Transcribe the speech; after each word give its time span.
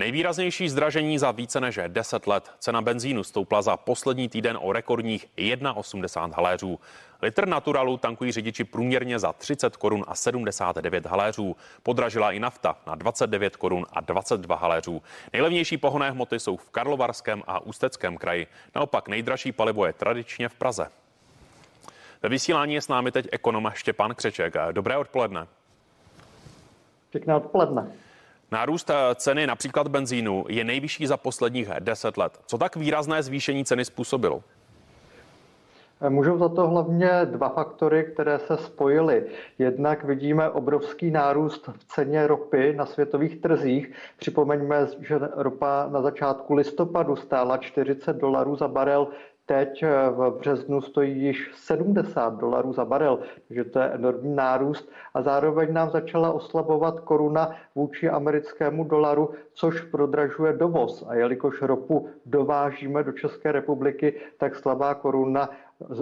Nejvýraznější 0.00 0.68
zdražení 0.68 1.18
za 1.18 1.30
více 1.30 1.60
než 1.60 1.78
10 1.88 2.26
let. 2.26 2.50
Cena 2.58 2.82
benzínu 2.82 3.24
stoupla 3.24 3.62
za 3.62 3.76
poslední 3.76 4.28
týden 4.28 4.58
o 4.60 4.72
rekordních 4.72 5.26
1,80 5.36 6.32
haléřů. 6.32 6.80
Litr 7.22 7.48
naturalu 7.48 7.96
tankují 7.96 8.32
řidiči 8.32 8.64
průměrně 8.64 9.18
za 9.18 9.32
30 9.32 9.76
korun 9.76 10.04
a 10.08 10.14
79 10.14 11.06
haléřů. 11.06 11.56
Podražila 11.82 12.32
i 12.32 12.40
nafta 12.40 12.76
na 12.86 12.94
29 12.94 13.56
korun 13.56 13.86
a 13.92 14.00
22 14.00 14.56
haléřů. 14.56 15.02
Nejlevnější 15.32 15.76
pohonné 15.76 16.10
hmoty 16.10 16.40
jsou 16.40 16.56
v 16.56 16.70
Karlovarském 16.70 17.42
a 17.46 17.60
Ústeckém 17.60 18.16
kraji. 18.16 18.46
Naopak 18.74 19.08
nejdražší 19.08 19.52
palivo 19.52 19.86
je 19.86 19.92
tradičně 19.92 20.48
v 20.48 20.54
Praze. 20.54 20.86
Ve 22.22 22.28
vysílání 22.28 22.74
je 22.74 22.80
s 22.80 22.88
námi 22.88 23.12
teď 23.12 23.28
ekonoma 23.32 23.70
Štěpán 23.70 24.14
Křeček. 24.14 24.54
Dobré 24.72 24.96
odpoledne. 24.96 25.46
Pěkné 27.10 27.34
odpoledne. 27.34 27.92
Nárůst 28.52 28.90
eh, 28.90 28.94
ceny 29.14 29.46
například 29.46 29.88
benzínu 29.88 30.44
je 30.48 30.64
nejvyšší 30.64 31.06
za 31.06 31.16
posledních 31.16 31.68
10 31.78 32.16
let. 32.16 32.40
Co 32.46 32.58
tak 32.58 32.76
výrazné 32.76 33.22
zvýšení 33.22 33.64
ceny 33.64 33.84
způsobilo? 33.84 34.42
Můžou 36.08 36.38
za 36.38 36.48
to 36.48 36.68
hlavně 36.68 37.10
dva 37.24 37.48
faktory, 37.48 38.04
které 38.12 38.38
se 38.38 38.56
spojily. 38.56 39.24
Jednak 39.58 40.04
vidíme 40.04 40.50
obrovský 40.50 41.10
nárůst 41.10 41.70
v 41.78 41.84
ceně 41.84 42.26
ropy 42.26 42.72
na 42.76 42.86
světových 42.86 43.40
trzích. 43.40 43.92
Připomeňme, 44.18 44.86
že 45.00 45.18
ropa 45.36 45.88
na 45.90 46.02
začátku 46.02 46.54
listopadu 46.54 47.16
stála 47.16 47.56
40 47.56 48.16
dolarů 48.16 48.56
za 48.56 48.68
barel, 48.68 49.08
teď 49.50 49.82
eh, 49.82 50.10
v 50.10 50.30
březnu 50.38 50.80
stojí 50.80 51.22
již 51.22 51.50
70 51.54 52.38
dolarů 52.38 52.72
za 52.72 52.84
barel, 52.84 53.18
takže 53.48 53.64
to 53.64 53.78
je 53.78 53.86
enormní 53.86 54.34
nárůst 54.34 54.90
a 55.14 55.22
zároveň 55.22 55.72
nám 55.72 55.90
začala 55.90 56.32
oslabovat 56.32 57.00
koruna 57.00 57.56
vůči 57.74 58.10
americkému 58.10 58.84
dolaru, 58.84 59.30
což 59.52 59.80
prodražuje 59.80 60.52
dovoz. 60.52 61.04
A 61.08 61.14
jelikož 61.14 61.62
ropu 61.62 62.08
dovážíme 62.26 63.02
do 63.02 63.12
České 63.12 63.52
republiky, 63.52 64.14
tak 64.38 64.54
slabá 64.54 64.94
koruna 64.94 65.50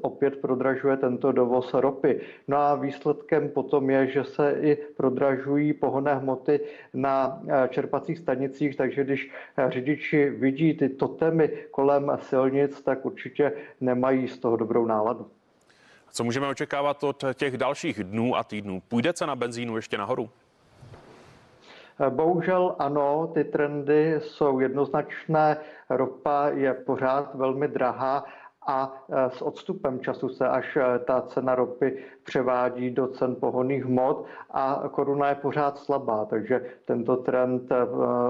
opět 0.00 0.36
prodražuje 0.36 0.96
tento 0.96 1.32
dovoz 1.32 1.74
ropy. 1.74 2.20
No 2.48 2.56
a 2.56 2.74
výsledkem 2.74 3.48
potom 3.48 3.90
je, 3.90 4.06
že 4.06 4.24
se 4.24 4.56
i 4.60 4.76
prodražují 4.96 5.72
pohonné 5.72 6.14
hmoty 6.14 6.60
na 6.94 7.42
eh, 7.48 7.68
čerpacích 7.68 8.18
stanicích, 8.18 8.76
takže 8.76 9.04
když 9.04 9.30
eh, 9.56 9.70
řidiči 9.70 10.30
vidí 10.30 10.74
ty 10.74 10.88
totemy 10.88 11.48
kolem 11.70 12.18
silnic, 12.20 12.82
tak 12.82 13.06
určitě 13.06 13.52
nemají 13.80 14.28
z 14.28 14.38
toho 14.38 14.56
dobrou 14.56 14.86
náladu. 14.86 15.26
Co 16.12 16.24
můžeme 16.24 16.48
očekávat 16.48 17.04
od 17.04 17.24
těch 17.34 17.56
dalších 17.56 18.04
dnů 18.04 18.36
a 18.36 18.44
týdnů? 18.44 18.82
Půjde 18.88 19.12
cena 19.12 19.36
benzínu 19.36 19.76
ještě 19.76 19.98
nahoru? 19.98 20.30
Eh, 22.00 22.10
bohužel 22.10 22.76
ano, 22.78 23.30
ty 23.34 23.44
trendy 23.44 24.20
jsou 24.20 24.60
jednoznačné. 24.60 25.56
Ropa 25.90 26.48
je 26.48 26.74
pořád 26.74 27.34
velmi 27.34 27.68
drahá 27.68 28.24
a 28.66 29.04
e, 29.08 29.30
s 29.30 29.42
odstupem 29.42 30.00
času 30.00 30.28
se 30.28 30.48
až 30.48 30.76
e, 30.76 30.98
ta 30.98 31.20
cena 31.20 31.54
ropy 31.54 31.98
převádí 32.22 32.90
do 32.90 33.06
cen 33.06 33.34
pohonných 33.34 33.84
hmot 33.84 34.24
a 34.50 34.82
koruna 34.90 35.28
je 35.28 35.34
pořád 35.34 35.78
slabá, 35.78 36.24
takže 36.24 36.64
tento 36.84 37.16
trend 37.16 37.72
e, 37.72 37.76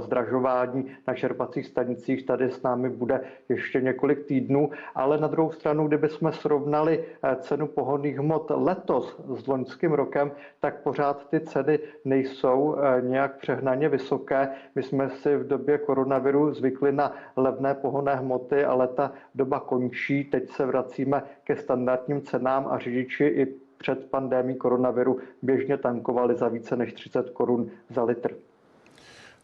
zdražování 0.00 0.96
na 1.06 1.14
čerpacích 1.14 1.66
stanicích 1.66 2.26
tady 2.26 2.50
s 2.50 2.62
námi 2.62 2.88
bude 2.88 3.20
ještě 3.48 3.80
několik 3.80 4.26
týdnů, 4.26 4.70
ale 4.94 5.18
na 5.18 5.28
druhou 5.28 5.50
stranu, 5.50 5.88
kdybychom 5.88 6.32
srovnali 6.32 7.04
cenu 7.40 7.66
pohonných 7.66 8.18
hmot 8.18 8.50
letos 8.54 9.20
s 9.34 9.46
loňským 9.46 9.92
rokem, 9.92 10.32
tak 10.60 10.82
pořád 10.82 11.28
ty 11.28 11.40
ceny 11.40 11.78
nejsou 12.04 12.76
nějak 13.00 13.36
přehnaně 13.36 13.88
vysoké. 13.88 14.48
My 14.74 14.82
jsme 14.82 15.10
si 15.10 15.36
v 15.36 15.48
době 15.48 15.78
koronaviru 15.78 16.54
zvykli 16.54 16.92
na 16.92 17.12
levné 17.36 17.74
pohonné 17.74 18.14
hmoty, 18.14 18.64
ale 18.64 18.88
ta 18.88 19.12
doba 19.34 19.60
končí 19.60 20.13
zvýší. 20.14 20.30
Teď 20.30 20.50
se 20.50 20.66
vracíme 20.66 21.22
ke 21.44 21.56
standardním 21.56 22.22
cenám 22.22 22.66
a 22.70 22.78
řidiči 22.78 23.24
i 23.24 23.46
před 23.78 24.10
pandémí 24.10 24.56
koronaviru 24.56 25.18
běžně 25.42 25.76
tankovali 25.76 26.36
za 26.36 26.48
více 26.48 26.76
než 26.76 26.92
30 26.92 27.30
korun 27.30 27.70
za 27.90 28.04
litr. 28.04 28.34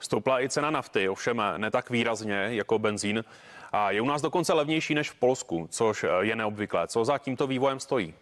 Stoupla 0.01 0.43
i 0.43 0.49
cena 0.49 0.71
nafty, 0.71 1.09
ovšem 1.09 1.43
ne 1.57 1.71
tak 1.71 1.91
výrazně 1.91 2.35
jako 2.35 2.79
benzín. 2.79 3.25
A 3.73 3.91
je 3.91 4.01
u 4.01 4.07
nás 4.07 4.23
dokonce 4.23 4.53
levnější 4.53 4.95
než 4.95 5.11
v 5.11 5.19
Polsku, 5.19 5.67
což 5.71 6.05
je 6.21 6.37
neobvyklé. 6.37 6.87
Co 6.89 7.05
za 7.05 7.19
tímto 7.19 7.47
vývojem 7.47 7.81
stojí? 7.81 8.15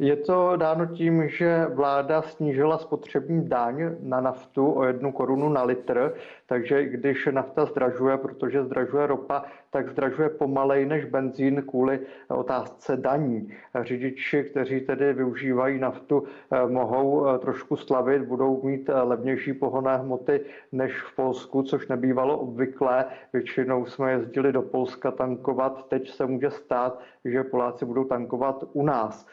Je 0.00 0.16
to 0.16 0.56
dáno 0.56 0.86
tím, 0.86 1.28
že 1.28 1.66
vláda 1.74 2.22
snížila 2.22 2.78
spotřební 2.78 3.48
daň 3.48 3.96
na 4.02 4.20
naftu 4.20 4.72
o 4.72 4.84
jednu 4.84 5.12
korunu 5.12 5.48
na 5.48 5.62
litr, 5.62 6.14
takže 6.46 6.84
když 6.84 7.28
nafta 7.30 7.64
zdražuje, 7.64 8.16
protože 8.16 8.64
zdražuje 8.64 9.06
ropa, 9.06 9.44
tak 9.70 9.88
zdražuje 9.90 10.28
pomalej 10.28 10.86
než 10.86 11.04
benzín 11.04 11.62
kvůli 11.62 12.00
otázce 12.28 12.96
daní. 12.96 13.52
Řidiči, 13.80 14.44
kteří 14.44 14.80
tedy 14.80 15.12
využívají 15.12 15.78
naftu, 15.78 16.24
eh, 16.50 16.66
mohou 16.66 17.28
eh, 17.28 17.38
trošku 17.38 17.76
slavit, 17.76 18.22
budou 18.22 18.62
mít 18.62 18.88
eh, 18.88 19.02
levnější 19.02 19.52
pohonné 19.52 19.96
hmoty 19.96 20.40
než 20.72 21.02
v 21.02 21.16
Polsku, 21.16 21.62
což 21.62 21.88
nebývalo 21.88 22.38
obvyklé. 22.38 23.04
Většinou 23.32 23.86
jsme 23.86 24.12
jezdili 24.12 24.52
do 24.52 24.62
Polska 24.62 25.10
tankovat, 25.10 25.88
teď 25.88 26.10
se 26.10 26.26
může 26.26 26.50
stát, 26.50 27.00
že 27.24 27.44
Poláci 27.44 27.84
budou 27.84 28.04
tankovat 28.04 28.64
u 28.72 28.82
nás. 28.82 29.26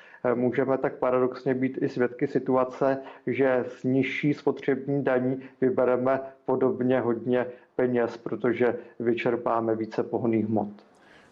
Můžeme 0.57 0.78
tak 0.78 0.94
paradoxně 0.95 1.53
být 1.53 1.78
i 1.81 1.90
svědky 1.90 2.28
situace, 2.28 2.97
že 3.28 3.66
s 3.68 3.84
nižší 3.84 4.34
spotřební 4.34 5.03
daní 5.03 5.44
vybereme 5.62 6.19
podobně 6.45 7.00
hodně 7.00 7.45
peněz, 7.75 8.18
protože 8.18 8.75
vyčerpáme 9.00 9.75
více 9.75 10.03
pohonných 10.03 10.46
hmot. 10.46 10.67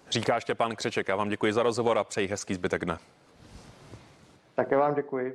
Říká 0.10 0.40
Štěpán 0.40 0.76
Křeček. 0.76 1.08
Já 1.08 1.16
vám 1.16 1.30
děkuji 1.30 1.54
za 1.54 1.64
rozhovor 1.64 1.98
a 1.98 2.04
přeji 2.04 2.28
hezký 2.28 2.54
zbytek 2.54 2.86
dne. 2.86 2.98
Také 4.56 4.78
vám 4.78 4.96
děkuji. 4.96 5.34